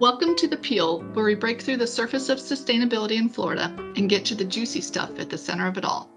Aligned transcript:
Welcome 0.00 0.36
to 0.36 0.46
The 0.46 0.56
Peel, 0.56 1.00
where 1.14 1.24
we 1.24 1.34
break 1.34 1.60
through 1.60 1.78
the 1.78 1.86
surface 1.88 2.28
of 2.28 2.38
sustainability 2.38 3.16
in 3.16 3.28
Florida 3.28 3.74
and 3.96 4.08
get 4.08 4.24
to 4.26 4.36
the 4.36 4.44
juicy 4.44 4.80
stuff 4.80 5.18
at 5.18 5.28
the 5.28 5.36
center 5.36 5.66
of 5.66 5.76
it 5.76 5.84
all. 5.84 6.08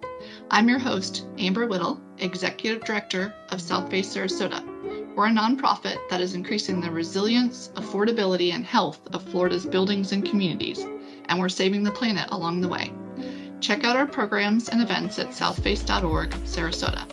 I'm 0.52 0.70
your 0.70 0.78
host, 0.78 1.26
Amber 1.40 1.66
Whittle, 1.66 2.00
Executive 2.20 2.84
Director 2.84 3.34
of 3.50 3.60
South 3.60 3.90
Southface 3.90 4.16
Sarasota. 4.16 5.16
We're 5.16 5.26
a 5.26 5.32
nonprofit 5.32 5.98
that 6.12 6.22
is 6.22 6.36
increasing 6.36 6.80
the 6.80 6.92
resilience, 6.92 7.72
affordability, 7.74 8.54
and 8.54 8.64
health 8.64 9.00
of 9.16 9.24
Florida's 9.24 9.66
buildings 9.66 10.12
and 10.12 10.24
communities, 10.24 10.86
and 11.26 11.40
we're 11.40 11.50
saving 11.50 11.82
the 11.82 11.90
planet 11.90 12.30
along 12.30 12.62
the 12.62 12.68
way. 12.68 12.94
Check 13.62 13.84
out 13.84 13.96
our 13.96 14.06
programs 14.06 14.70
and 14.70 14.84
events 14.84 15.18
at 15.18 15.30
southface.org, 15.30 16.30
Sarasota. 16.46 17.12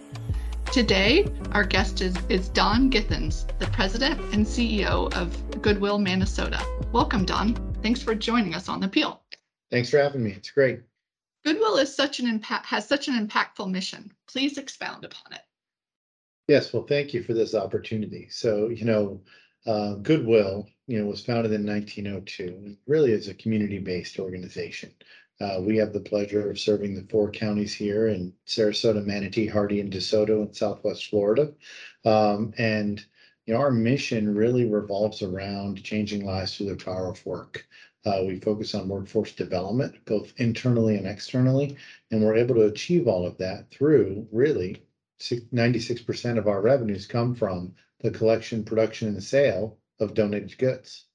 Today, 0.72 1.26
our 1.52 1.64
guest 1.64 2.02
is, 2.02 2.14
is 2.28 2.50
Donn 2.50 2.90
Githens, 2.90 3.46
the 3.58 3.66
president 3.68 4.20
and 4.34 4.44
CEO 4.44 5.12
of 5.14 5.62
Goodwill 5.62 5.98
Manasota. 5.98 6.62
Welcome, 6.92 7.24
Donn. 7.24 7.54
Thanks 7.82 8.02
for 8.02 8.14
joining 8.14 8.54
us 8.54 8.68
on 8.68 8.78
the 8.78 8.86
Peel. 8.86 9.22
Thanks 9.70 9.88
for 9.88 9.96
having 9.96 10.22
me. 10.22 10.32
It's 10.32 10.50
great. 10.50 10.82
Goodwill 11.42 11.78
is 11.78 11.94
such 11.94 12.20
an 12.20 12.28
impact 12.28 12.66
has 12.66 12.86
such 12.86 13.08
an 13.08 13.26
impactful 13.26 13.70
mission. 13.70 14.12
Please 14.26 14.58
expound 14.58 15.06
upon 15.06 15.32
it. 15.32 15.40
Yes, 16.48 16.70
well, 16.70 16.84
thank 16.86 17.14
you 17.14 17.22
for 17.22 17.32
this 17.32 17.54
opportunity. 17.54 18.28
So, 18.30 18.68
you 18.68 18.84
know, 18.84 19.22
uh, 19.66 19.94
Goodwill, 19.94 20.68
you 20.86 21.00
know, 21.00 21.06
was 21.06 21.24
founded 21.24 21.52
in 21.52 21.66
1902. 21.66 22.72
It 22.72 22.78
really 22.86 23.12
is 23.12 23.28
a 23.28 23.34
community-based 23.34 24.18
organization. 24.18 24.92
Uh, 25.40 25.60
we 25.60 25.76
have 25.76 25.92
the 25.92 26.00
pleasure 26.00 26.50
of 26.50 26.58
serving 26.58 26.94
the 26.94 27.06
four 27.10 27.30
counties 27.30 27.72
here 27.72 28.08
in 28.08 28.32
Sarasota, 28.46 29.04
Manatee, 29.04 29.46
Hardee, 29.46 29.80
and 29.80 29.92
DeSoto 29.92 30.46
in 30.46 30.52
Southwest 30.52 31.06
Florida. 31.06 31.52
Um, 32.04 32.52
and 32.58 33.04
you 33.46 33.54
know, 33.54 33.60
our 33.60 33.70
mission 33.70 34.34
really 34.34 34.64
revolves 34.66 35.22
around 35.22 35.82
changing 35.82 36.24
lives 36.24 36.56
through 36.56 36.66
the 36.66 36.84
power 36.84 37.08
of 37.08 37.24
work. 37.24 37.66
Uh, 38.04 38.22
we 38.26 38.40
focus 38.40 38.74
on 38.74 38.88
workforce 38.88 39.32
development, 39.32 39.94
both 40.04 40.32
internally 40.36 40.96
and 40.96 41.06
externally, 41.06 41.76
and 42.10 42.22
we're 42.22 42.36
able 42.36 42.54
to 42.56 42.66
achieve 42.66 43.06
all 43.06 43.26
of 43.26 43.36
that 43.38 43.70
through 43.70 44.26
really 44.32 44.82
96% 45.20 46.38
of 46.38 46.46
our 46.46 46.60
revenues 46.60 47.06
come 47.06 47.34
from 47.34 47.74
the 48.00 48.10
collection, 48.10 48.64
production, 48.64 49.08
and 49.08 49.22
sale 49.22 49.78
of 50.00 50.14
donated 50.14 50.56
goods. 50.58 51.06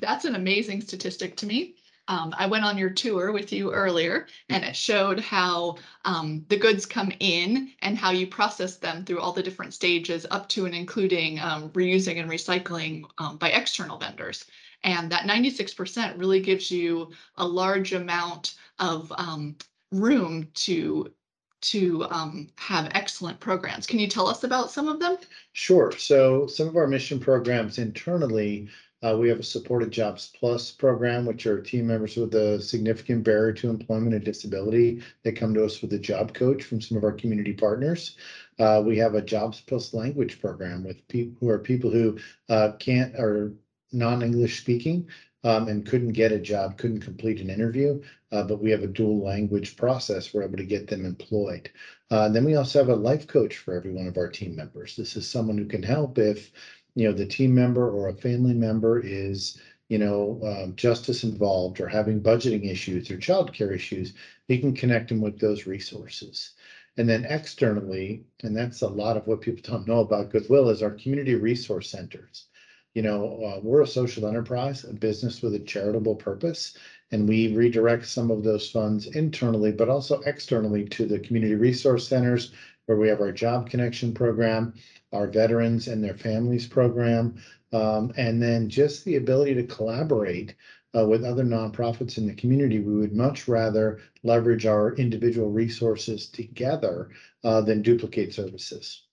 That's 0.00 0.24
an 0.24 0.34
amazing 0.34 0.80
statistic 0.80 1.36
to 1.36 1.46
me. 1.46 1.76
Um, 2.08 2.34
I 2.38 2.46
went 2.46 2.64
on 2.64 2.78
your 2.78 2.90
tour 2.90 3.32
with 3.32 3.52
you 3.52 3.72
earlier 3.72 4.26
and 4.48 4.64
it 4.64 4.76
showed 4.76 5.20
how 5.20 5.76
um, 6.04 6.44
the 6.48 6.56
goods 6.56 6.86
come 6.86 7.12
in 7.20 7.72
and 7.82 7.98
how 7.98 8.10
you 8.10 8.26
process 8.26 8.76
them 8.76 9.04
through 9.04 9.20
all 9.20 9.32
the 9.32 9.42
different 9.42 9.74
stages 9.74 10.26
up 10.30 10.48
to 10.50 10.66
and 10.66 10.74
including 10.74 11.40
um, 11.40 11.70
reusing 11.70 12.20
and 12.20 12.30
recycling 12.30 13.04
um, 13.18 13.36
by 13.38 13.50
external 13.50 13.98
vendors. 13.98 14.44
And 14.84 15.10
that 15.10 15.26
96% 15.26 16.18
really 16.18 16.40
gives 16.40 16.70
you 16.70 17.10
a 17.36 17.46
large 17.46 17.92
amount 17.92 18.54
of 18.78 19.12
um, 19.16 19.56
room 19.90 20.48
to 20.54 21.12
to 21.62 22.04
um, 22.10 22.48
have 22.56 22.88
excellent 22.92 23.40
programs. 23.40 23.86
Can 23.86 23.98
you 23.98 24.06
tell 24.06 24.28
us 24.28 24.44
about 24.44 24.70
some 24.70 24.88
of 24.88 25.00
them? 25.00 25.16
Sure. 25.52 25.90
So 25.90 26.46
some 26.46 26.68
of 26.68 26.76
our 26.76 26.86
mission 26.86 27.18
programs 27.18 27.78
internally 27.78 28.68
uh, 29.02 29.16
we 29.18 29.28
have 29.28 29.38
a 29.38 29.42
supported 29.42 29.90
jobs 29.90 30.32
plus 30.38 30.70
program, 30.70 31.26
which 31.26 31.46
are 31.46 31.60
team 31.60 31.86
members 31.86 32.16
with 32.16 32.34
a 32.34 32.60
significant 32.60 33.24
barrier 33.24 33.52
to 33.52 33.68
employment 33.68 34.14
and 34.14 34.24
disability. 34.24 35.02
They 35.22 35.32
come 35.32 35.52
to 35.54 35.64
us 35.64 35.82
with 35.82 35.92
a 35.92 35.98
job 35.98 36.32
coach 36.32 36.62
from 36.64 36.80
some 36.80 36.96
of 36.96 37.04
our 37.04 37.12
community 37.12 37.52
partners. 37.52 38.16
Uh, 38.58 38.82
we 38.84 38.96
have 38.98 39.14
a 39.14 39.22
jobs 39.22 39.60
plus 39.60 39.92
language 39.92 40.40
program 40.40 40.82
with 40.82 41.06
people 41.08 41.36
who 41.40 41.48
are 41.50 41.58
people 41.58 41.90
who 41.90 42.18
uh, 42.48 42.72
can't 42.78 43.14
or 43.16 43.52
non-English 43.92 44.60
speaking 44.60 45.08
um, 45.44 45.68
and 45.68 45.86
couldn't 45.86 46.12
get 46.12 46.32
a 46.32 46.40
job, 46.40 46.76
couldn't 46.76 47.00
complete 47.00 47.40
an 47.40 47.50
interview, 47.50 48.02
uh, 48.32 48.42
but 48.42 48.60
we 48.60 48.70
have 48.70 48.82
a 48.82 48.88
dual 48.88 49.22
language 49.22 49.76
process. 49.76 50.34
We're 50.34 50.42
able 50.42 50.56
to 50.56 50.64
get 50.64 50.88
them 50.88 51.04
employed. 51.04 51.70
Uh, 52.10 52.28
then 52.30 52.44
we 52.44 52.56
also 52.56 52.80
have 52.80 52.88
a 52.88 52.96
life 52.96 53.26
coach 53.26 53.58
for 53.58 53.74
every 53.74 53.92
one 53.92 54.08
of 54.08 54.16
our 54.16 54.28
team 54.28 54.56
members. 54.56 54.96
This 54.96 55.16
is 55.16 55.28
someone 55.28 55.58
who 55.58 55.66
can 55.66 55.82
help 55.82 56.18
if 56.18 56.50
you 56.96 57.06
know, 57.06 57.12
the 57.14 57.26
team 57.26 57.54
member 57.54 57.88
or 57.90 58.08
a 58.08 58.14
family 58.14 58.54
member 58.54 58.98
is, 59.00 59.58
you 59.90 59.98
know, 59.98 60.40
um, 60.44 60.74
justice 60.76 61.24
involved 61.24 61.80
or 61.80 61.88
having 61.88 62.22
budgeting 62.22 62.70
issues 62.70 63.10
or 63.10 63.18
childcare 63.18 63.74
issues, 63.74 64.14
we 64.48 64.58
can 64.58 64.74
connect 64.74 65.10
them 65.10 65.20
with 65.22 65.38
those 65.38 65.66
resources. 65.66 66.52
And 66.98 67.08
then 67.08 67.24
externally, 67.26 68.24
and 68.42 68.56
that's 68.56 68.82
a 68.82 68.88
lot 68.88 69.16
of 69.18 69.26
what 69.28 69.42
people 69.42 69.62
don't 69.62 69.86
know 69.88 70.00
about 70.00 70.30
Goodwill, 70.30 70.70
is 70.70 70.82
our 70.82 70.92
community 70.92 71.36
resource 71.36 71.90
centers. 71.90 72.45
You 72.96 73.02
know, 73.02 73.44
uh, 73.44 73.60
we're 73.62 73.82
a 73.82 73.86
social 73.86 74.26
enterprise, 74.26 74.84
a 74.84 74.94
business 74.94 75.42
with 75.42 75.54
a 75.54 75.58
charitable 75.58 76.16
purpose, 76.16 76.78
and 77.12 77.28
we 77.28 77.54
redirect 77.54 78.06
some 78.06 78.30
of 78.30 78.42
those 78.42 78.70
funds 78.70 79.06
internally, 79.08 79.70
but 79.70 79.90
also 79.90 80.20
externally 80.22 80.86
to 80.86 81.04
the 81.04 81.18
community 81.18 81.56
resource 81.56 82.08
centers 82.08 82.52
where 82.86 82.96
we 82.96 83.08
have 83.08 83.20
our 83.20 83.32
job 83.32 83.68
connection 83.68 84.14
program 84.14 84.72
our 85.12 85.26
veterans 85.26 85.88
and 85.88 86.02
their 86.02 86.16
families 86.16 86.66
program, 86.66 87.36
um, 87.72 88.12
and 88.16 88.42
then 88.42 88.68
just 88.68 89.04
the 89.04 89.16
ability 89.16 89.54
to 89.54 89.62
collaborate 89.64 90.54
uh, 90.96 91.06
with 91.06 91.22
other 91.24 91.44
nonprofits 91.44 92.16
in 92.16 92.26
the 92.26 92.34
community. 92.34 92.80
We 92.80 92.96
would 92.96 93.12
much 93.14 93.46
rather 93.46 94.00
leverage 94.22 94.64
our 94.66 94.94
individual 94.94 95.50
resources 95.50 96.28
together 96.28 97.10
uh, 97.44 97.60
than 97.60 97.82
duplicate 97.82 98.32
services. 98.32 99.05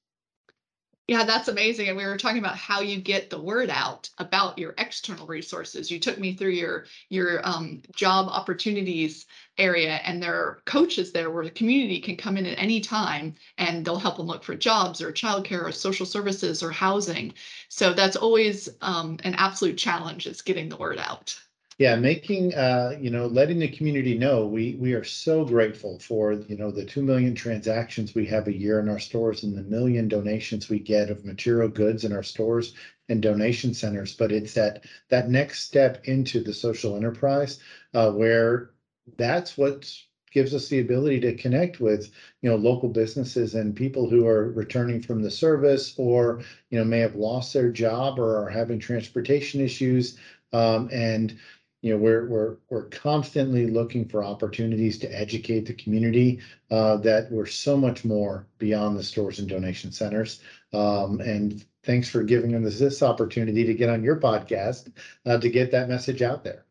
Yeah, 1.07 1.25
that's 1.25 1.49
amazing. 1.49 1.89
And 1.89 1.97
we 1.97 2.05
were 2.05 2.17
talking 2.17 2.37
about 2.39 2.55
how 2.57 2.79
you 2.79 2.99
get 3.01 3.29
the 3.29 3.41
word 3.41 3.69
out 3.69 4.09
about 4.19 4.57
your 4.57 4.73
external 4.77 5.27
resources. 5.27 5.91
You 5.91 5.99
took 5.99 6.17
me 6.17 6.33
through 6.33 6.51
your 6.51 6.85
your 7.09 7.45
um, 7.45 7.81
job 7.93 8.29
opportunities 8.29 9.25
area, 9.57 9.95
and 10.05 10.23
there 10.23 10.33
are 10.33 10.61
coaches 10.65 11.11
there 11.11 11.29
where 11.29 11.43
the 11.43 11.51
community 11.51 11.99
can 11.99 12.15
come 12.15 12.37
in 12.37 12.45
at 12.45 12.57
any 12.57 12.79
time, 12.79 13.35
and 13.57 13.85
they'll 13.85 13.99
help 13.99 14.15
them 14.15 14.27
look 14.27 14.43
for 14.45 14.55
jobs 14.55 15.01
or 15.01 15.11
childcare 15.11 15.63
or 15.63 15.71
social 15.73 16.05
services 16.05 16.63
or 16.63 16.71
housing. 16.71 17.33
So 17.67 17.93
that's 17.93 18.15
always 18.15 18.69
um, 18.81 19.19
an 19.25 19.35
absolute 19.35 19.77
challenge. 19.77 20.25
Is 20.25 20.41
getting 20.41 20.69
the 20.69 20.77
word 20.77 20.99
out. 20.99 21.37
Yeah, 21.79 21.95
making 21.95 22.53
uh, 22.53 22.95
you 23.01 23.09
know, 23.09 23.25
letting 23.25 23.57
the 23.59 23.67
community 23.67 24.15
know 24.17 24.45
we 24.45 24.75
we 24.75 24.93
are 24.93 25.03
so 25.03 25.43
grateful 25.43 25.97
for 25.99 26.33
you 26.33 26.55
know 26.55 26.69
the 26.69 26.85
two 26.85 27.01
million 27.01 27.33
transactions 27.33 28.13
we 28.13 28.25
have 28.27 28.47
a 28.47 28.53
year 28.55 28.79
in 28.79 28.87
our 28.89 28.99
stores 28.99 29.43
and 29.43 29.57
the 29.57 29.63
million 29.63 30.07
donations 30.07 30.69
we 30.69 30.79
get 30.79 31.09
of 31.09 31.25
material 31.25 31.67
goods 31.67 32.03
in 32.03 32.13
our 32.13 32.21
stores 32.23 32.73
and 33.09 33.21
donation 33.23 33.73
centers. 33.73 34.15
But 34.15 34.31
it's 34.31 34.53
that 34.53 34.85
that 35.09 35.29
next 35.29 35.63
step 35.63 35.97
into 36.07 36.41
the 36.43 36.53
social 36.53 36.95
enterprise 36.95 37.59
uh, 37.95 38.11
where 38.11 38.69
that's 39.17 39.57
what 39.57 39.91
gives 40.31 40.53
us 40.55 40.67
the 40.67 40.79
ability 40.79 41.19
to 41.21 41.35
connect 41.35 41.79
with 41.79 42.09
you 42.43 42.49
know 42.51 42.55
local 42.55 42.89
businesses 42.89 43.55
and 43.55 43.75
people 43.75 44.07
who 44.09 44.27
are 44.27 44.51
returning 44.51 45.01
from 45.01 45.21
the 45.23 45.31
service 45.31 45.93
or 45.97 46.41
you 46.69 46.77
know 46.77 46.85
may 46.85 46.99
have 46.99 47.15
lost 47.15 47.51
their 47.53 47.71
job 47.71 48.19
or 48.19 48.37
are 48.37 48.49
having 48.49 48.77
transportation 48.79 49.59
issues 49.59 50.17
um, 50.53 50.87
and 50.93 51.35
you 51.83 51.93
know, 51.93 51.97
we're 51.97 52.25
we're 52.27 52.55
we're 52.69 52.85
constantly 52.85 53.67
looking 53.67 54.07
for 54.07 54.23
opportunities 54.23 54.97
to 54.99 55.07
educate 55.09 55.65
the 55.65 55.73
community 55.73 56.39
uh, 56.71 56.95
that 56.97 57.29
we're 57.29 57.45
so 57.45 57.75
much 57.75 58.05
more 58.05 58.47
beyond 58.57 58.97
the 58.97 59.03
stores 59.03 59.39
and 59.39 59.49
donation 59.49 59.91
centers. 59.91 60.39
Um, 60.71 61.19
and 61.19 61.65
thanks 61.83 62.07
for 62.07 62.23
giving 62.23 62.55
us 62.55 62.79
this 62.79 63.03
opportunity 63.03 63.65
to 63.65 63.73
get 63.73 63.89
on 63.89 64.01
your 64.01 64.17
podcast 64.17 64.93
uh, 65.25 65.37
to 65.37 65.49
get 65.49 65.71
that 65.71 65.89
message 65.89 66.21
out 66.21 66.45
there. 66.45 66.63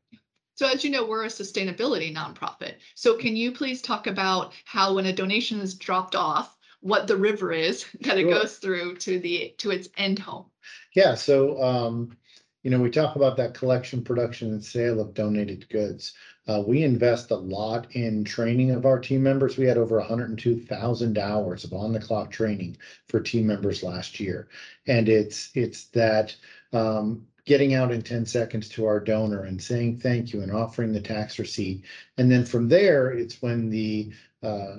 So 0.55 0.67
as 0.67 0.83
you 0.83 0.91
know, 0.91 1.05
we're 1.05 1.25
a 1.25 1.29
sustainability 1.29 2.15
nonprofit. 2.15 2.77
So 2.95 3.19
can 3.19 3.37
you 3.37 3.53
please 3.53 3.83
talk 3.83 4.07
about 4.07 4.55
how 4.65 4.95
when 4.95 5.07
a 5.07 5.13
donation 5.13 5.61
is 5.61 5.75
dropped 5.75 6.15
off, 6.15 6.57
what 6.81 7.07
the 7.07 7.17
river 7.19 7.53
is 7.53 7.85
that 8.01 8.17
it 8.17 8.31
goes 8.31 8.57
through 8.57 8.97
to 8.97 9.19
the 9.19 9.55
to 9.59 9.73
its 9.73 9.91
end 9.99 10.19
home? 10.19 10.47
Yeah. 10.95 11.17
So 11.17 11.63
um, 11.63 12.17
you 12.63 12.71
know, 12.71 12.81
we 12.81 12.91
talk 12.91 13.17
about 13.17 13.37
that 13.37 13.55
collection, 13.55 14.05
production, 14.05 14.53
and 14.53 14.65
sale 14.65 15.01
of 15.01 15.15
donated 15.15 15.69
goods. 15.69 16.15
Uh, 16.47 16.63
we 16.67 16.83
invest 16.83 17.31
a 17.31 17.37
lot 17.37 17.87
in 17.95 18.25
training 18.25 18.71
of 18.71 18.87
our 18.87 18.99
team 18.99 19.23
members. 19.23 19.57
We 19.57 19.67
had 19.67 19.79
over 19.79 19.99
102,000 19.99 21.19
hours 21.19 21.65
of 21.65 21.73
on-the-clock 21.73 22.31
training 22.31 22.77
for 23.09 23.21
team 23.21 23.47
members 23.47 23.83
last 23.83 24.21
year, 24.21 24.49
and 24.87 25.09
it's 25.09 25.51
it's 25.55 25.87
that 25.87 26.35
um, 26.73 27.27
getting 27.45 27.75
out 27.75 27.93
in 27.93 28.03
10 28.03 28.27
seconds 28.27 28.69
to 28.71 28.87
our 28.87 29.01
donor 29.01 29.45
and 29.45 29.61
saying 29.61 29.99
thank 29.99 30.33
you 30.33 30.43
and 30.43 30.53
offering 30.53 30.93
the 30.93 31.01
tax 31.01 31.39
receipt, 31.39 31.85
and 32.19 32.31
then 32.31 32.45
from 32.45 32.69
there, 32.69 33.11
it's 33.13 33.43
when 33.43 33.71
the 33.71 34.13
uh, 34.43 34.79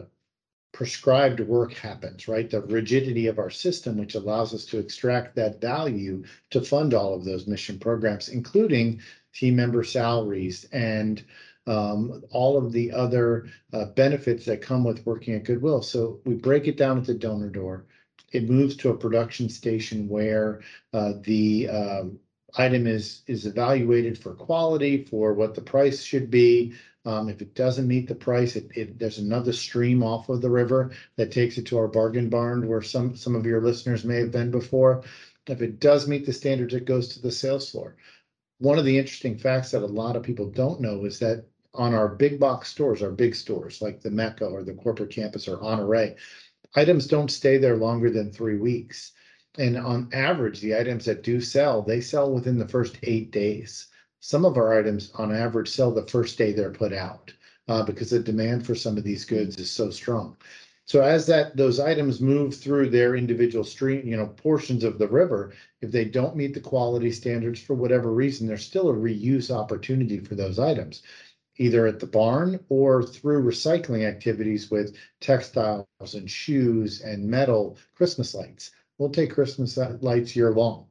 prescribed 0.74 1.40
work 1.40 1.74
happens, 1.74 2.28
right? 2.28 2.50
The 2.50 2.62
rigidity 2.62 3.28
of 3.28 3.40
our 3.40 3.52
system, 3.52 3.98
which 3.98 4.16
allows 4.16 4.54
us 4.54 4.66
to 4.66 4.80
extract 4.80 5.36
that 5.36 5.62
value 5.62 6.24
to 6.50 6.62
fund 6.62 6.94
all 6.94 7.14
of 7.14 7.24
those 7.24 7.48
mission 7.48 7.80
programs, 7.80 8.28
including 8.28 9.00
team 9.34 9.56
member 9.56 9.84
salaries 9.84 10.66
and 10.74 11.24
um, 11.68 12.24
all 12.32 12.58
of 12.58 12.72
the 12.72 12.92
other 12.92 13.48
uh, 13.72 13.86
benefits 13.86 14.46
that 14.46 14.62
come 14.62 14.84
with 14.84 15.06
working 15.06 15.36
at 15.36 15.46
Goodwill. 15.46 15.82
So 15.82 16.20
we 16.26 16.34
break 16.34 16.68
it 16.68 16.76
down 16.76 16.98
at 16.98 17.06
the 17.06 17.14
donor 17.14 17.50
door. 17.50 17.86
It 18.32 18.50
moves 18.50 18.76
to 18.78 18.90
a 18.90 18.98
production 18.98 19.50
station 19.50 20.10
where 20.10 20.62
uh, 20.92 21.14
the 21.22 21.70
um, 21.70 22.20
item 22.56 22.88
is, 22.88 23.22
is 23.28 23.46
evaluated 23.46 24.18
for 24.18 24.34
quality, 24.34 25.04
for 25.06 25.34
what 25.34 25.56
the 25.56 25.62
price 25.62 26.04
should 26.04 26.30
be. 26.30 26.74
Um, 27.06 27.28
if 27.28 27.42
it 27.42 27.54
doesn't 27.54 27.88
meet 27.88 28.08
the 28.08 28.16
price, 28.16 28.56
it, 28.56 28.70
it, 28.76 29.00
there's 29.00 29.18
another 29.18 29.52
stream 29.52 30.04
off 30.04 30.30
of 30.30 30.42
the 30.42 30.50
river 30.50 30.92
that 31.18 31.32
takes 31.32 31.58
it 31.58 31.66
to 31.68 31.78
our 31.78 31.88
bargain 31.88 32.30
barn 32.30 32.68
where 32.68 32.82
some, 32.82 33.16
some 33.16 33.36
of 33.36 33.46
your 33.46 33.62
listeners 33.62 34.06
may 34.06 34.18
have 34.18 34.32
been 34.32 34.52
before. 34.52 35.04
If 35.48 35.62
it 35.62 35.80
does 35.80 36.08
meet 36.08 36.26
the 36.26 36.32
standards, 36.32 36.74
it 36.74 36.86
goes 36.86 37.10
to 37.10 37.22
the 37.22 37.32
sales 37.32 37.70
floor. 37.70 37.98
One 38.60 38.80
of 38.80 38.86
the 38.86 38.98
interesting 38.98 39.38
facts 39.38 39.72
that 39.72 39.84
a 39.84 39.88
lot 39.88 40.16
of 40.16 40.24
people 40.24 40.50
don't 40.50 40.80
know 40.80 41.04
is 41.04 41.20
that 41.20 41.46
on 41.74 41.94
our 41.94 42.08
big 42.08 42.40
box 42.40 42.70
stores, 42.70 43.02
our 43.02 43.12
big 43.12 43.36
stores 43.36 43.82
like 43.82 44.02
the 44.02 44.12
Mecca 44.12 44.46
or 44.46 44.64
the 44.64 44.74
corporate 44.74 45.10
campus 45.10 45.48
or 45.48 45.62
Honore, 45.62 46.16
items 46.76 47.08
don't 47.08 47.32
stay 47.32 47.58
there 47.58 47.76
longer 47.76 48.10
than 48.10 48.32
three 48.32 48.58
weeks. 48.58 49.12
And 49.58 49.78
on 49.78 50.10
average, 50.14 50.62
the 50.62 50.76
items 50.76 51.06
that 51.06 51.22
do 51.22 51.40
sell, 51.40 51.82
they 51.84 52.02
sell 52.02 52.32
within 52.32 52.58
the 52.58 52.68
first 52.68 52.98
eight 53.04 53.32
days. 53.32 53.88
Some 54.20 54.46
of 54.46 54.58
our 54.58 54.78
items 54.78 55.12
on 55.16 55.32
average 55.32 55.70
sell 55.70 55.92
the 55.92 56.08
first 56.08 56.38
day 56.38 56.54
they're 56.54 56.72
put 56.72 56.92
out 56.92 57.32
uh, 57.68 57.84
because 57.84 58.10
the 58.10 58.20
demand 58.20 58.66
for 58.66 58.74
some 58.74 58.98
of 58.98 59.04
these 59.04 59.26
goods 59.26 59.60
is 59.60 59.70
so 59.70 59.92
strong. 59.92 60.38
So 60.86 61.02
as 61.02 61.26
that 61.28 61.56
those 61.56 61.80
items 61.80 62.20
move 62.20 62.56
through 62.56 62.90
their 62.90 63.16
individual 63.16 63.64
stream, 63.64 64.06
you 64.06 64.18
know, 64.18 64.28
portions 64.28 64.84
of 64.84 64.98
the 64.98 65.08
river, 65.08 65.54
if 65.82 65.92
they 65.92 66.06
don't 66.06 66.36
meet 66.36 66.54
the 66.54 66.60
quality 66.60 67.12
standards 67.12 67.62
for 67.62 67.74
whatever 67.74 68.12
reason, 68.12 68.48
there's 68.48 68.66
still 68.66 68.90
a 68.90 68.94
reuse 68.94 69.50
opportunity 69.50 70.20
for 70.20 70.36
those 70.36 70.60
items, 70.60 71.04
either 71.58 71.88
at 71.88 72.00
the 72.00 72.08
barn 72.08 72.60
or 72.70 73.04
through 73.04 73.44
recycling 73.44 74.06
activities 74.06 74.70
with 74.70 74.96
textiles 75.22 75.86
and 76.14 76.30
shoes 76.30 77.02
and 77.02 77.24
metal 77.24 77.78
Christmas 77.96 78.34
lights. 78.34 78.72
We'll 78.98 79.10
take 79.10 79.32
Christmas 79.32 79.78
lights 80.02 80.36
year 80.36 80.52
long, 80.52 80.88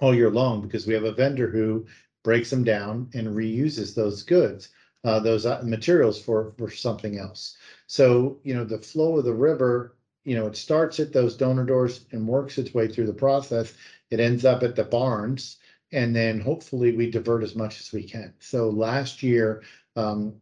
all 0.00 0.14
year 0.14 0.30
long, 0.30 0.60
because 0.60 0.86
we 0.86 0.94
have 0.94 1.04
a 1.04 1.12
vendor 1.12 1.48
who 1.48 1.86
breaks 2.24 2.50
them 2.50 2.64
down 2.64 3.10
and 3.14 3.28
reuses 3.28 3.94
those 3.94 4.22
goods, 4.22 4.68
uh, 5.04 5.20
those 5.20 5.46
uh, 5.46 5.62
materials 5.64 6.20
for 6.20 6.52
for 6.58 6.70
something 6.70 7.18
else. 7.18 7.56
So, 7.86 8.40
you 8.42 8.54
know, 8.54 8.64
the 8.64 8.78
flow 8.78 9.18
of 9.18 9.24
the 9.24 9.34
river, 9.34 9.96
you 10.24 10.34
know, 10.34 10.46
it 10.46 10.56
starts 10.56 10.98
at 11.00 11.12
those 11.12 11.36
donor 11.36 11.64
doors 11.64 12.06
and 12.12 12.26
works 12.26 12.58
its 12.58 12.74
way 12.74 12.88
through 12.88 13.06
the 13.06 13.12
process. 13.12 13.74
It 14.10 14.20
ends 14.20 14.44
up 14.44 14.62
at 14.62 14.76
the 14.76 14.84
barns, 14.84 15.58
and 15.92 16.14
then 16.14 16.40
hopefully 16.40 16.96
we 16.96 17.10
divert 17.10 17.42
as 17.42 17.54
much 17.54 17.80
as 17.80 17.92
we 17.92 18.02
can. 18.02 18.34
So 18.40 18.68
last 18.68 19.22
year, 19.22 19.62
um, 19.96 20.34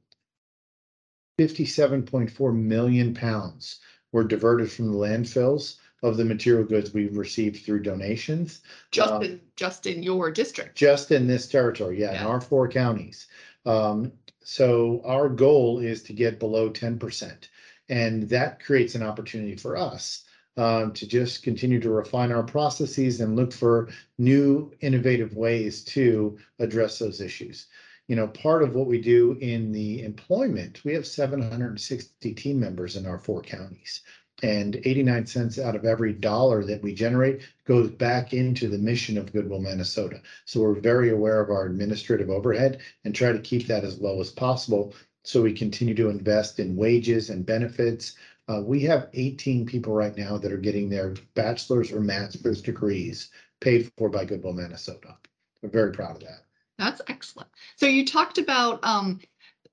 57.4 1.38 2.54
million 2.54 3.14
pounds 3.14 3.80
were 4.12 4.24
diverted 4.24 4.70
from 4.70 4.92
the 4.92 4.98
landfills 4.98 5.76
of 6.02 6.16
the 6.16 6.24
material 6.24 6.64
goods 6.64 6.94
we've 6.94 7.16
received 7.16 7.64
through 7.64 7.82
donations. 7.82 8.62
Just 8.90 9.12
Um, 9.12 9.22
in, 9.22 9.40
just 9.56 9.86
in 9.86 10.02
your 10.02 10.30
district. 10.30 10.76
Just 10.76 11.10
in 11.10 11.26
this 11.26 11.48
territory, 11.48 12.00
yeah, 12.00 12.10
in 12.10 12.14
Yeah. 12.16 12.26
our 12.26 12.40
four 12.40 12.68
counties. 12.68 13.26
Um, 13.66 14.12
so 14.42 15.02
our 15.04 15.28
goal 15.28 15.80
is 15.80 16.02
to 16.04 16.12
get 16.12 16.38
below 16.38 16.70
ten 16.70 16.98
percent. 16.98 17.50
And 17.88 18.28
that 18.28 18.62
creates 18.62 18.94
an 18.94 19.02
opportunity 19.02 19.56
for 19.56 19.76
us 19.76 20.24
um, 20.56 20.92
to 20.92 21.06
just 21.06 21.42
continue 21.42 21.80
to 21.80 21.90
refine 21.90 22.32
our 22.32 22.42
processes 22.42 23.20
and 23.20 23.36
look 23.36 23.52
for 23.52 23.88
new 24.16 24.72
innovative 24.80 25.34
ways 25.34 25.84
to 25.84 26.38
address 26.58 26.98
those 26.98 27.20
issues. 27.20 27.66
You 28.08 28.16
know, 28.16 28.28
part 28.28 28.62
of 28.62 28.74
what 28.74 28.86
we 28.86 29.00
do 29.00 29.36
in 29.40 29.72
the 29.72 30.02
employment, 30.02 30.84
we 30.84 30.94
have 30.94 31.06
seven 31.06 31.42
hundred 31.42 31.68
and 31.70 31.80
sixty 31.80 32.32
team 32.32 32.58
members 32.58 32.96
in 32.96 33.06
our 33.06 33.18
four 33.18 33.42
counties. 33.42 34.02
And 34.42 34.76
eighty-nine 34.76 35.26
cents 35.26 35.58
out 35.58 35.76
of 35.76 35.84
every 35.84 36.14
dollar 36.14 36.64
that 36.64 36.82
we 36.82 36.94
generate 36.94 37.42
goes 37.66 37.90
back 37.90 38.32
into 38.32 38.68
the 38.68 38.78
mission 38.78 39.18
of 39.18 39.32
Goodwill, 39.32 39.60
Manasota. 39.60 40.22
So 40.46 40.60
we're 40.60 40.80
very 40.80 41.10
aware 41.10 41.40
of 41.40 41.50
our 41.50 41.66
administrative 41.66 42.30
overhead 42.30 42.80
and 43.04 43.14
try 43.14 43.32
to 43.32 43.38
keep 43.38 43.66
that 43.66 43.84
as 43.84 44.00
low 44.00 44.18
as 44.20 44.30
possible. 44.30 44.94
So 45.24 45.42
we 45.42 45.52
continue 45.52 45.94
to 45.96 46.08
invest 46.08 46.58
in 46.58 46.74
wages 46.74 47.28
and 47.28 47.44
benefits. 47.44 48.14
Uh, 48.48 48.62
we 48.64 48.80
have 48.84 49.10
eighteen 49.12 49.66
people 49.66 49.92
right 49.92 50.16
now 50.16 50.38
that 50.38 50.52
are 50.52 50.56
getting 50.56 50.88
their 50.88 51.14
bachelor's 51.34 51.92
or 51.92 52.00
master's 52.00 52.62
degrees 52.62 53.30
paid 53.60 53.92
for 53.98 54.08
by 54.08 54.24
Goodwill, 54.24 54.54
Manasota. 54.54 55.16
We're 55.62 55.68
very 55.68 55.92
proud 55.92 56.16
of 56.16 56.22
that. 56.22 56.44
That's 56.78 57.02
excellent. 57.08 57.50
So 57.76 57.84
you 57.84 58.06
talked 58.06 58.38
about 58.38 58.82
um 58.82 59.20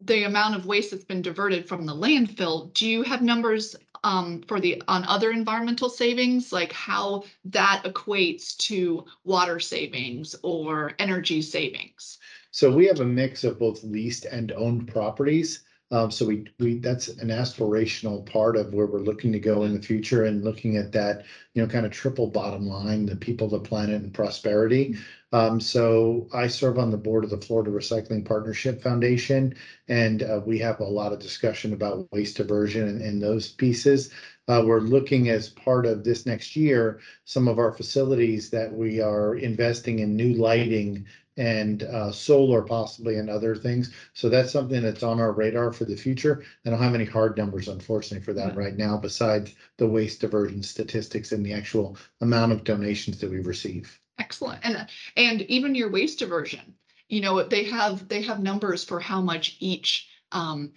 the 0.02 0.26
amount 0.26 0.54
of 0.54 0.68
waste 0.68 0.92
that's 0.92 1.06
been 1.06 1.24
diverted 1.24 1.68
from 1.68 1.88
the 1.88 1.96
landfill. 1.96 2.72
Do 2.74 2.88
you 2.88 3.02
have 3.02 3.24
numbers 3.24 3.76
um 4.04 4.42
for 4.48 4.60
the 4.60 4.82
on 4.88 5.04
other 5.06 5.32
environmental 5.32 5.90
savings, 5.90 6.52
like 6.52 6.72
how 6.72 7.24
that 7.46 7.84
equates 7.86 8.56
to 8.58 9.06
water 9.24 9.60
savings 9.60 10.36
or 10.44 10.94
energy 11.00 11.42
savings? 11.42 12.20
So 12.52 12.72
we 12.72 12.86
have 12.88 13.02
a 13.02 13.06
mix 13.06 13.44
of 13.44 13.60
both 13.60 13.84
leased 13.84 14.26
and 14.26 14.52
owned 14.54 14.88
properties. 14.88 15.64
Um, 15.90 16.12
so 16.12 16.26
we, 16.26 16.46
we, 16.60 16.80
that's 16.80 17.08
an 17.08 17.30
aspirational 17.30 18.26
part 18.30 18.58
of 18.58 18.74
where 18.74 18.88
we're 18.88 19.00
looking 19.00 19.32
to 19.32 19.40
go 19.40 19.64
in 19.64 19.74
the 19.74 19.82
future 19.82 20.26
and 20.26 20.44
looking 20.44 20.76
at 20.76 20.92
that, 20.92 21.24
you 21.54 21.62
know, 21.62 21.68
kind 21.68 21.86
of 21.86 21.94
triple 21.94 22.28
bottom 22.28 22.68
line, 22.68 23.06
the 23.06 23.16
people, 23.16 23.48
the 23.48 23.60
planet 23.60 24.02
and 24.02 24.14
prosperity. 24.14 24.98
Um, 25.32 25.60
so 25.62 26.28
I 26.34 26.48
serve 26.48 26.78
on 26.78 26.92
the 26.92 26.98
board 26.98 27.24
of 27.24 27.30
the 27.30 27.38
Florida 27.38 27.72
Recycling 27.72 28.26
Partnership 28.26 28.82
Foundation, 28.82 29.56
and 29.88 30.24
uh, 30.24 30.42
we 30.46 30.60
have 30.60 30.80
a 30.80 30.86
lot 30.86 31.14
of 31.14 31.20
discussion 31.20 31.74
about 31.74 32.12
waste 32.12 32.38
diversion 32.38 32.88
and, 32.88 33.02
and 33.02 33.22
those 33.22 33.50
pieces. 33.50 34.12
Uh, 34.50 34.64
we're 34.66 34.80
looking 34.80 35.30
as 35.30 35.50
part 35.50 35.86
of 35.86 36.04
this 36.04 36.26
next 36.26 36.56
year, 36.56 37.02
some 37.26 37.48
of 37.48 37.60
our 37.60 37.72
facilities 37.74 38.50
that 38.50 38.72
we 38.72 39.02
are 39.02 39.36
investing 39.36 40.00
in 40.00 40.16
new 40.16 40.34
lighting 40.34 41.06
and 41.38 41.84
uh, 41.84 42.12
solar 42.12 42.62
possibly 42.64 43.18
and 43.18 43.30
other 43.30 43.56
things. 43.56 43.94
So 44.14 44.28
that's 44.30 44.52
something 44.52 44.82
that's 44.82 45.04
on 45.04 45.20
our 45.20 45.32
radar 45.32 45.72
for 45.72 45.86
the 45.86 45.96
future. 45.96 46.44
I 46.66 46.70
don't 46.70 46.80
have 46.80 46.96
any 46.96 47.06
hard 47.06 47.38
numbers, 47.38 47.68
unfortunately, 47.68 48.24
for 48.26 48.34
that 48.34 48.54
Yeah. 48.54 48.60
right 48.60 48.76
now, 48.76 48.98
besides 48.98 49.54
the 49.78 49.88
waste 49.88 50.22
diversion 50.22 50.64
statistics 50.64 51.32
and 51.32 51.46
the 51.46 51.54
actual 51.54 51.98
amount 52.22 52.52
of 52.52 52.64
donations 52.64 53.20
that 53.20 53.30
we 53.30 53.40
receive. 53.40 54.00
Excellent. 54.20 54.60
And 54.64 54.88
and 55.16 55.42
even 55.44 55.76
your 55.76 55.90
waste 55.90 56.20
diversion, 56.20 56.76
you 57.10 57.22
know, 57.22 57.44
they 57.44 57.64
have 57.66 58.08
they 58.08 58.22
have 58.24 58.42
numbers 58.42 58.84
for 58.84 59.00
how 59.00 59.22
much 59.22 59.58
each 59.60 60.10
um 60.32 60.74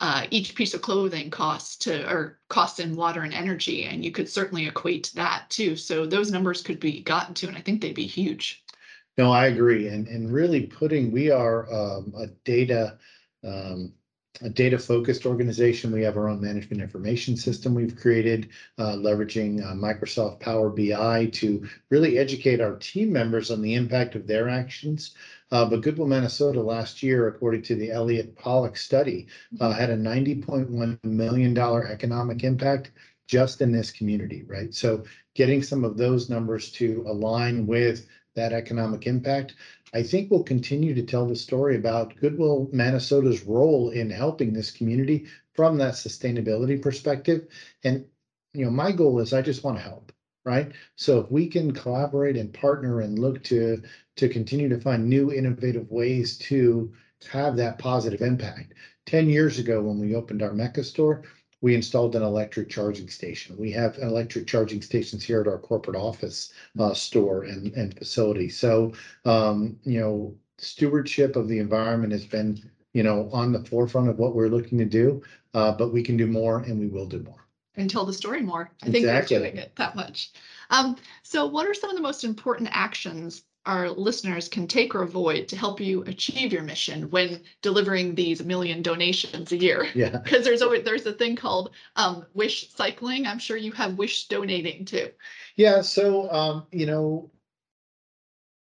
uh 0.00 0.26
each 0.30 0.54
piece 0.54 0.74
of 0.74 0.82
clothing 0.82 1.30
costs 1.30 1.76
to 1.76 2.08
or 2.10 2.40
costs 2.48 2.80
in 2.80 2.96
water 2.96 3.22
and 3.22 3.34
energy, 3.34 3.84
and 3.84 4.04
you 4.04 4.10
could 4.12 4.28
certainly 4.28 4.66
equate 4.66 5.12
that 5.14 5.46
too. 5.50 5.76
So 5.76 6.06
those 6.06 6.30
numbers 6.32 6.62
could 6.62 6.80
be 6.80 7.00
gotten 7.02 7.34
to, 7.34 7.48
and 7.48 7.56
I 7.56 7.60
think 7.60 7.80
they'd 7.80 7.94
be 7.94 8.06
huge. 8.06 8.63
No, 9.16 9.30
I 9.30 9.46
agree. 9.46 9.88
And, 9.88 10.08
and 10.08 10.32
really 10.32 10.66
putting, 10.66 11.12
we 11.12 11.30
are 11.30 11.72
um, 11.72 12.12
a 12.18 12.26
data, 12.44 12.98
um, 13.44 13.92
a 14.42 14.48
data 14.48 14.76
focused 14.76 15.24
organization. 15.24 15.92
We 15.92 16.02
have 16.02 16.16
our 16.16 16.28
own 16.28 16.40
management 16.40 16.82
information 16.82 17.36
system 17.36 17.74
we've 17.74 17.94
created, 17.94 18.48
uh, 18.76 18.94
leveraging 18.96 19.62
uh, 19.64 19.74
Microsoft 19.74 20.40
Power 20.40 20.68
BI 20.68 21.26
to 21.26 21.64
really 21.90 22.18
educate 22.18 22.60
our 22.60 22.74
team 22.76 23.12
members 23.12 23.52
on 23.52 23.62
the 23.62 23.74
impact 23.74 24.16
of 24.16 24.26
their 24.26 24.48
actions. 24.48 25.14
Uh, 25.52 25.64
but 25.64 25.82
Goodwill, 25.82 26.08
Manasota 26.08 26.64
last 26.64 27.00
year, 27.00 27.28
according 27.28 27.62
to 27.62 27.76
the 27.76 27.92
Elliott 27.92 28.34
Pollack 28.34 28.76
study, 28.76 29.28
uh, 29.60 29.72
had 29.72 29.90
a 29.90 29.96
$90.1 29.96 31.04
million 31.04 31.56
economic 31.56 32.42
impact 32.42 32.90
just 33.28 33.60
in 33.60 33.70
this 33.70 33.92
community, 33.92 34.42
right? 34.48 34.74
So 34.74 35.04
getting 35.34 35.62
some 35.62 35.84
of 35.84 35.96
those 35.96 36.28
numbers 36.28 36.72
to 36.72 37.04
align 37.06 37.68
with 37.68 38.08
that 38.34 38.52
economic 38.52 39.06
impact. 39.06 39.54
I 39.92 40.02
think 40.02 40.30
we'll 40.30 40.42
continue 40.42 40.94
to 40.94 41.02
tell 41.02 41.26
the 41.26 41.36
story 41.36 41.76
about 41.76 42.16
Goodwill, 42.16 42.68
Manasota's 42.72 43.44
role 43.44 43.90
in 43.90 44.10
helping 44.10 44.52
this 44.52 44.70
community 44.70 45.26
from 45.52 45.78
that 45.78 45.94
sustainability 45.94 46.80
perspective. 46.80 47.46
And, 47.84 48.04
you 48.52 48.64
know, 48.64 48.70
my 48.70 48.92
goal 48.92 49.20
is 49.20 49.32
I 49.32 49.42
just 49.42 49.62
want 49.62 49.76
to 49.78 49.84
help, 49.84 50.12
right? 50.44 50.72
So 50.96 51.20
if 51.20 51.30
we 51.30 51.48
can 51.48 51.72
collaborate 51.72 52.36
and 52.36 52.52
partner 52.52 53.00
and 53.00 53.18
look 53.18 53.42
to, 53.44 53.82
to 54.16 54.28
continue 54.28 54.68
to 54.68 54.80
find 54.80 55.08
new 55.08 55.32
innovative 55.32 55.90
ways 55.90 56.38
to 56.38 56.92
have 57.30 57.56
that 57.56 57.78
positive 57.78 58.20
impact. 58.20 58.74
10 59.06 59.28
years 59.28 59.58
ago, 59.58 59.82
when 59.82 59.98
we 59.98 60.14
opened 60.14 60.42
our 60.42 60.52
Mecca 60.52 60.82
store, 60.82 61.22
we 61.64 61.74
installed 61.74 62.14
an 62.14 62.22
electric 62.22 62.68
charging 62.68 63.08
station. 63.08 63.56
We 63.56 63.72
have 63.72 63.96
electric 63.96 64.46
charging 64.46 64.82
stations 64.82 65.24
here 65.24 65.40
at 65.40 65.48
our 65.48 65.56
corporate 65.56 65.96
office 65.96 66.52
uh, 66.78 66.92
store 66.92 67.44
and, 67.44 67.72
and 67.72 67.96
facility. 67.96 68.50
So, 68.50 68.92
um, 69.24 69.78
you 69.82 69.98
know, 69.98 70.34
stewardship 70.58 71.36
of 71.36 71.48
the 71.48 71.58
environment 71.58 72.12
has 72.12 72.26
been, 72.26 72.70
you 72.92 73.02
know, 73.02 73.30
on 73.32 73.50
the 73.50 73.64
forefront 73.64 74.10
of 74.10 74.18
what 74.18 74.34
we're 74.34 74.48
looking 74.50 74.76
to 74.76 74.84
do. 74.84 75.22
Uh, 75.54 75.72
but 75.72 75.90
we 75.90 76.02
can 76.02 76.18
do 76.18 76.26
more 76.26 76.58
and 76.58 76.78
we 76.78 76.86
will 76.86 77.06
do 77.06 77.20
more. 77.22 77.46
and 77.76 77.88
tell 77.88 78.04
the 78.04 78.12
story 78.12 78.42
more. 78.42 78.70
I 78.82 78.90
think 78.90 79.06
they're 79.06 79.16
Exactly. 79.16 79.38
doing 79.38 79.56
it 79.56 79.74
that 79.76 79.96
much. 79.96 80.32
Um, 80.68 80.96
so 81.22 81.46
what 81.46 81.66
are 81.66 81.72
some 81.72 81.88
of 81.88 81.96
the 81.96 82.02
most 82.02 82.24
important 82.24 82.68
actions 82.72 83.44
our 83.66 83.90
listeners 83.90 84.48
can 84.48 84.66
take 84.66 84.94
or 84.94 85.02
avoid 85.02 85.48
to 85.48 85.56
help 85.56 85.80
you 85.80 86.02
achieve 86.04 86.52
your 86.52 86.62
mission 86.62 87.10
when 87.10 87.42
delivering 87.62 88.14
these 88.14 88.44
million 88.44 88.82
donations 88.82 89.52
a 89.52 89.56
year? 89.56 89.86
Yeah. 89.94 90.18
Because 90.24 90.44
there's 90.44 90.62
always 90.62 90.84
there's 90.84 91.06
a 91.06 91.12
thing 91.12 91.36
called 91.36 91.70
um, 91.96 92.26
wish 92.34 92.70
cycling. 92.70 93.26
I'm 93.26 93.38
sure 93.38 93.56
you 93.56 93.72
have 93.72 93.98
wish 93.98 94.28
donating 94.28 94.84
too. 94.84 95.10
Yeah, 95.56 95.82
so 95.82 96.30
um, 96.30 96.66
you 96.72 96.86
know, 96.86 97.30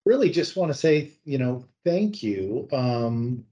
really 0.04 0.30
just 0.30 0.56
want 0.56 0.72
to 0.72 0.78
say, 0.78 1.12
you 1.24 1.38
know, 1.38 1.64
thank 1.84 2.22
you. 2.22 2.68
Um, 2.72 3.44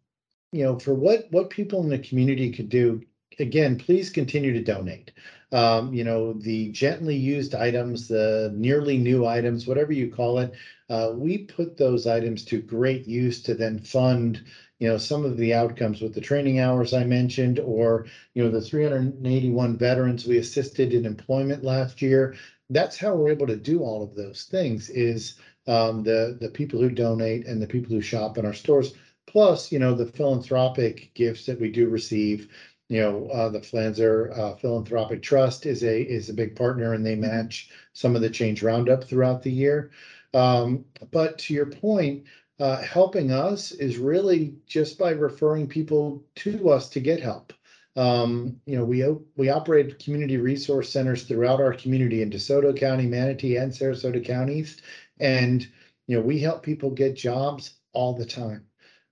you 0.52 0.64
know, 0.64 0.78
for 0.78 0.94
what 0.94 1.26
what 1.30 1.50
people 1.50 1.82
in 1.82 1.88
the 1.88 1.98
community 1.98 2.52
could 2.52 2.68
do. 2.68 3.02
Again, 3.40 3.76
please 3.76 4.10
continue 4.10 4.52
to 4.52 4.62
donate. 4.62 5.10
Um, 5.54 5.94
you 5.94 6.04
know, 6.04 6.32
the 6.34 6.68
gently 6.70 7.16
used 7.16 7.54
items, 7.54 8.08
the 8.08 8.52
nearly 8.56 8.98
new 8.98 9.24
items, 9.26 9.66
whatever 9.66 9.92
you 9.92 10.10
call 10.10 10.38
it, 10.40 10.52
uh, 10.90 11.12
we 11.14 11.38
put 11.38 11.76
those 11.76 12.06
items 12.06 12.44
to 12.46 12.60
great 12.60 13.06
use 13.06 13.40
to 13.42 13.54
then 13.54 13.78
fund 13.78 14.42
you 14.80 14.88
know 14.88 14.96
some 14.98 15.24
of 15.24 15.36
the 15.36 15.54
outcomes 15.54 16.00
with 16.02 16.12
the 16.14 16.20
training 16.20 16.58
hours 16.58 16.92
I 16.92 17.04
mentioned, 17.04 17.58
or 17.60 18.06
you 18.34 18.42
know 18.42 18.50
the 18.50 18.60
381 18.60 19.76
veterans 19.78 20.26
we 20.26 20.38
assisted 20.38 20.92
in 20.92 21.06
employment 21.06 21.62
last 21.64 22.02
year. 22.02 22.34
That's 22.70 22.96
how 22.96 23.14
we're 23.14 23.30
able 23.30 23.46
to 23.46 23.56
do 23.56 23.82
all 23.82 24.02
of 24.02 24.14
those 24.14 24.44
things. 24.44 24.88
Is 24.90 25.34
um, 25.66 26.02
the 26.02 26.36
the 26.40 26.48
people 26.50 26.80
who 26.80 26.90
donate 26.90 27.46
and 27.46 27.62
the 27.62 27.66
people 27.66 27.94
who 27.94 28.00
shop 28.00 28.38
in 28.38 28.44
our 28.44 28.52
stores, 28.52 28.94
plus 29.26 29.70
you 29.72 29.78
know 29.78 29.94
the 29.94 30.06
philanthropic 30.06 31.10
gifts 31.14 31.46
that 31.46 31.60
we 31.60 31.70
do 31.70 31.88
receive. 31.88 32.48
You 32.94 33.00
know 33.00 33.26
uh, 33.30 33.48
the 33.48 33.58
Flanzer 33.58 34.38
uh, 34.38 34.54
Philanthropic 34.54 35.20
Trust 35.20 35.66
is 35.66 35.82
a 35.82 36.02
is 36.02 36.28
a 36.28 36.32
big 36.32 36.54
partner, 36.54 36.94
and 36.94 37.04
they 37.04 37.16
match 37.16 37.68
some 37.92 38.14
of 38.14 38.22
the 38.22 38.30
Change 38.30 38.62
Roundup 38.62 39.02
throughout 39.02 39.42
the 39.42 39.50
year. 39.50 39.90
Um, 40.32 40.84
but 41.10 41.36
to 41.38 41.54
your 41.54 41.66
point, 41.66 42.22
uh, 42.60 42.80
helping 42.82 43.32
us 43.32 43.72
is 43.72 43.98
really 43.98 44.54
just 44.68 44.96
by 44.96 45.10
referring 45.10 45.66
people 45.66 46.22
to 46.36 46.70
us 46.70 46.88
to 46.90 47.00
get 47.00 47.18
help. 47.18 47.52
Um, 47.96 48.60
you 48.64 48.78
know, 48.78 48.84
we 48.84 49.04
we 49.34 49.48
operate 49.48 49.98
community 49.98 50.36
resource 50.36 50.88
centers 50.88 51.24
throughout 51.24 51.60
our 51.60 51.74
community 51.74 52.22
in 52.22 52.30
DeSoto 52.30 52.76
County, 52.78 53.08
Manatee, 53.08 53.56
and 53.56 53.72
Sarasota 53.72 54.24
counties, 54.24 54.80
and 55.18 55.66
you 56.06 56.16
know 56.16 56.22
we 56.22 56.38
help 56.38 56.62
people 56.62 56.90
get 56.90 57.16
jobs 57.16 57.74
all 57.92 58.14
the 58.14 58.24
time. 58.24 58.64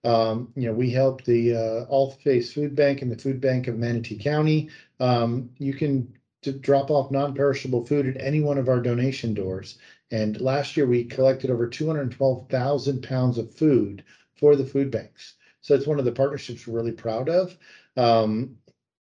Um, 0.04 0.52
you 0.56 0.66
know, 0.66 0.75
we 0.75 0.90
help 0.90 1.25
the 1.25 1.56
uh, 1.56 1.85
All 1.88 2.11
Faiths 2.11 2.52
Food 2.52 2.75
Bank 2.75 3.02
and 3.02 3.11
the 3.11 3.18
Food 3.18 3.40
Bank 3.40 3.68
of 3.68 3.78
Manatee 3.78 4.18
County. 4.18 4.71
Um, 4.99 5.50
you 5.59 5.75
can 5.75 6.12
drop 6.61 6.90
off 6.90 7.11
non-perishable 7.11 7.87
food 7.87 8.06
at 8.06 8.21
any 8.21 8.40
one 8.40 8.59
of 8.59 8.68
our 8.68 8.80
donation 8.80 9.32
doors. 9.32 9.78
And 10.11 10.40
last 10.40 10.76
year 10.76 10.87
we 10.87 11.04
collected 11.04 11.50
over 11.50 11.68
212,000 11.68 13.02
pounds 13.02 13.38
of 13.38 13.54
food 13.54 14.04
for 14.35 14.56
the 14.56 14.66
food 14.66 14.90
banks. 14.90 15.35
So 15.61 15.75
it's 15.75 15.87
one 15.87 15.99
of 16.00 16.04
the 16.04 16.12
partnerships 16.12 16.66
we're 16.66 16.80
really 16.80 16.92
proud 16.92 17.28
of. 17.28 17.56
Um, 17.97 18.59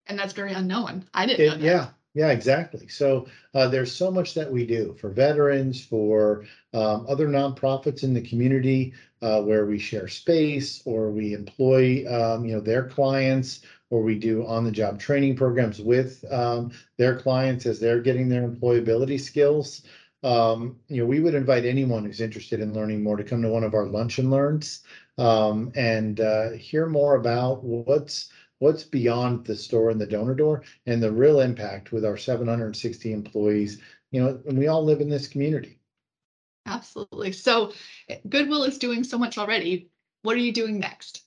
and 0.05 0.19
that's 0.19 0.33
very 0.33 0.53
unknown. 0.53 1.05
I 1.13 1.25
didn't 1.25 1.45
it, 1.45 1.59
know 1.59 1.65
Yeah, 1.65 1.89
yeah, 2.15 2.29
exactly. 2.29 2.88
So 2.89 3.27
uh, 3.55 3.67
there's 3.70 3.91
so 3.91 4.12
much 4.12 4.36
that 4.36 4.51
we 4.51 4.67
do 4.67 4.93
for 5.00 5.10
veterans, 5.10 5.84
for 5.84 6.46
um, 6.74 7.05
other 7.10 7.27
nonprofits 7.27 8.03
in 8.03 8.13
the 8.13 8.22
community 8.22 8.93
uh, 9.24 9.41
where 9.41 9.65
we 9.65 9.79
share 9.79 10.08
space 10.08 10.84
or 10.86 11.10
we 11.10 11.34
employ, 11.34 12.05
um, 12.08 12.46
you 12.46 12.53
know, 12.53 12.60
their 12.62 12.84
clients 12.88 13.62
or 13.89 14.03
we 14.03 14.15
do 14.20 14.46
on-the-job 14.46 15.00
training 15.00 15.36
programs 15.36 15.79
with 15.82 16.24
um, 16.32 16.72
their 16.98 17.15
clients 17.20 17.65
as 17.65 17.79
they're 17.79 18.01
getting 18.01 18.29
their 18.29 18.48
employability 18.48 19.20
skills. 19.20 19.82
Um, 20.24 20.77
you 20.88 20.98
know, 21.01 21.05
we 21.05 21.20
would 21.20 21.34
invite 21.34 21.65
anyone 21.65 22.05
who's 22.05 22.22
interested 22.22 22.60
in 22.60 22.74
learning 22.74 23.03
more 23.03 23.17
to 23.17 23.24
come 23.24 23.41
to 23.41 23.50
one 23.50 23.63
of 23.63 23.74
our 23.74 23.86
lunch 23.88 24.20
and 24.20 24.29
learns 24.32 24.84
um, 25.17 25.72
and 25.75 26.20
uh, 26.20 26.51
hear 26.51 26.86
more 26.86 27.15
about 27.15 27.63
what's 27.63 28.29
what's 28.60 28.83
beyond 28.83 29.45
the 29.45 29.55
store 29.55 29.89
and 29.89 30.00
the 30.00 30.05
donor 30.05 30.36
door 30.36 30.63
and 30.86 31.01
the 31.01 31.12
real 31.12 31.41
impact 31.41 31.91
with 31.91 32.05
our 32.05 32.17
760 32.17 33.12
employees 33.12 33.81
you 34.13 34.24
know 34.24 34.39
and 34.48 34.57
we 34.57 34.67
all 34.67 34.86
live 34.86 35.01
in 35.01 35.10
this 35.10 35.27
community. 35.27 35.79
Absolutely. 36.65 37.33
So 37.33 37.74
goodwill 38.29 38.63
is 38.63 38.77
doing 38.77 39.03
so 39.03 39.17
much 39.17 39.38
already. 39.38 39.89
What 40.22 40.36
are 40.36 40.39
you 40.39 40.53
doing 40.53 40.79
next? 40.79 41.24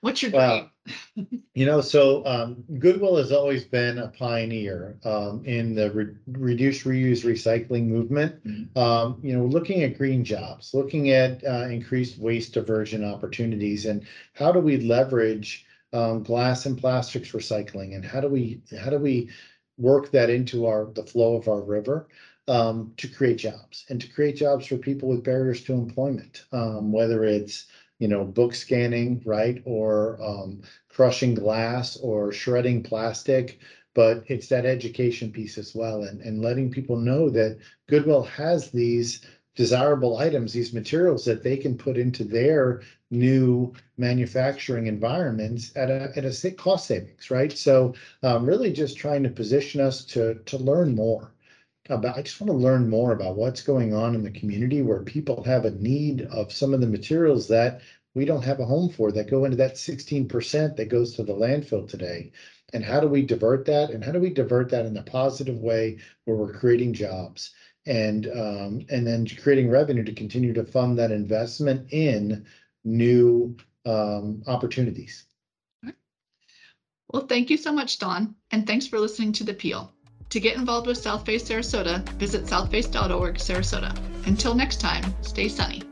What's 0.00 0.22
your 0.22 0.30
dream? 0.30 0.70
you 1.54 1.66
know 1.66 1.80
so 1.80 2.24
um, 2.24 2.64
goodwill 2.78 3.16
has 3.16 3.32
always 3.32 3.64
been 3.64 3.98
a 3.98 4.08
pioneer 4.08 4.96
um, 5.04 5.44
in 5.44 5.74
the 5.74 5.90
re- 5.90 6.14
reduce 6.28 6.84
reuse 6.84 7.24
recycling 7.24 7.88
movement. 7.88 8.42
Mm-hmm. 8.46 8.78
um, 8.78 9.18
you 9.22 9.36
know 9.36 9.44
looking 9.44 9.82
at 9.82 9.98
green 9.98 10.24
jobs 10.24 10.72
looking 10.72 11.10
at 11.10 11.44
uh, 11.44 11.66
increased 11.66 12.18
waste 12.18 12.54
diversion 12.54 13.04
opportunities 13.04 13.84
and 13.86 14.06
how 14.34 14.52
do 14.52 14.60
we 14.60 14.78
leverage 14.78 15.66
um, 15.92 16.22
glass 16.22 16.66
and 16.66 16.78
plastics 16.78 17.32
recycling 17.32 17.94
and 17.94 18.04
how 18.04 18.20
do 18.20 18.28
we 18.28 18.62
how 18.78 18.90
do 18.90 18.98
we 18.98 19.30
work 19.78 20.10
that 20.10 20.30
into 20.30 20.66
our 20.66 20.86
the 20.94 21.02
flow 21.02 21.36
of 21.36 21.48
our 21.48 21.62
river 21.62 22.08
um, 22.48 22.92
to 22.96 23.08
create 23.08 23.38
jobs 23.38 23.84
and 23.88 24.00
to 24.00 24.08
create 24.08 24.36
jobs 24.36 24.66
for 24.66 24.76
people 24.76 25.08
with 25.08 25.24
barriers 25.24 25.62
to 25.64 25.72
employment 25.72 26.44
um, 26.52 26.92
whether 26.92 27.24
it's 27.24 27.66
you 27.98 28.08
know 28.08 28.24
book 28.24 28.54
scanning 28.54 29.22
right 29.24 29.62
or 29.64 30.18
um, 30.22 30.60
crushing 30.88 31.34
glass 31.34 31.96
or 31.96 32.32
shredding 32.32 32.82
plastic 32.82 33.58
but 33.94 34.22
it's 34.28 34.48
that 34.48 34.66
education 34.66 35.32
piece 35.32 35.58
as 35.58 35.74
well 35.74 36.02
and, 36.02 36.20
and 36.20 36.42
letting 36.42 36.70
people 36.70 36.96
know 36.96 37.28
that 37.30 37.58
goodwill 37.88 38.22
has 38.22 38.70
these 38.70 39.24
desirable 39.58 40.18
items, 40.18 40.52
these 40.52 40.72
materials 40.72 41.24
that 41.24 41.42
they 41.42 41.56
can 41.56 41.76
put 41.76 41.98
into 41.98 42.22
their 42.22 42.80
new 43.10 43.72
manufacturing 43.96 44.86
environments 44.86 45.72
at 45.74 45.90
a, 45.90 46.12
at 46.16 46.24
a 46.24 46.50
cost 46.52 46.86
savings, 46.86 47.28
right? 47.28 47.50
So 47.50 47.92
um, 48.22 48.46
really 48.46 48.72
just 48.72 48.96
trying 48.96 49.24
to 49.24 49.28
position 49.28 49.80
us 49.80 50.04
to, 50.04 50.34
to 50.46 50.58
learn 50.58 50.94
more 50.94 51.32
about, 51.88 52.16
I 52.16 52.22
just 52.22 52.40
want 52.40 52.52
to 52.52 52.56
learn 52.56 52.88
more 52.88 53.10
about 53.10 53.34
what's 53.34 53.60
going 53.60 53.92
on 53.92 54.14
in 54.14 54.22
the 54.22 54.30
community 54.30 54.80
where 54.80 55.02
people 55.02 55.42
have 55.42 55.64
a 55.64 55.72
need 55.72 56.22
of 56.30 56.52
some 56.52 56.72
of 56.72 56.80
the 56.80 56.86
materials 56.86 57.48
that 57.48 57.80
we 58.14 58.24
don't 58.24 58.44
have 58.44 58.60
a 58.60 58.64
home 58.64 58.88
for 58.88 59.10
that 59.10 59.28
go 59.28 59.44
into 59.44 59.56
that 59.56 59.74
16% 59.74 60.76
that 60.76 60.88
goes 60.88 61.16
to 61.16 61.24
the 61.24 61.34
landfill 61.34 61.88
today. 61.88 62.30
And 62.72 62.84
how 62.84 63.00
do 63.00 63.08
we 63.08 63.22
divert 63.22 63.64
that? 63.64 63.90
And 63.90 64.04
how 64.04 64.12
do 64.12 64.20
we 64.20 64.30
divert 64.30 64.70
that 64.70 64.86
in 64.86 64.96
a 64.96 65.02
positive 65.02 65.58
way 65.58 65.98
where 66.26 66.36
we're 66.36 66.52
creating 66.52 66.92
jobs? 66.92 67.54
And 67.88 68.26
um, 68.26 68.86
and 68.90 69.06
then 69.06 69.26
creating 69.26 69.70
revenue 69.70 70.04
to 70.04 70.12
continue 70.12 70.52
to 70.52 70.62
fund 70.62 70.98
that 70.98 71.10
investment 71.10 71.90
in 71.90 72.46
new 72.84 73.56
um, 73.86 74.42
opportunities. 74.46 75.24
Well, 77.12 77.26
thank 77.26 77.48
you 77.48 77.56
so 77.56 77.72
much, 77.72 77.98
Donn, 77.98 78.34
and 78.50 78.66
thanks 78.66 78.86
for 78.86 79.00
listening 79.00 79.32
to 79.32 79.44
The 79.44 79.54
Peel. 79.54 79.90
To 80.28 80.40
get 80.40 80.56
involved 80.56 80.86
with 80.86 81.02
Southface 81.02 81.48
Sarasota, 81.48 82.06
visit 82.18 82.44
southface.org 82.44 83.36
Sarasota. 83.36 84.26
Until 84.26 84.54
next 84.54 84.78
time, 84.78 85.02
stay 85.22 85.48
sunny. 85.48 85.82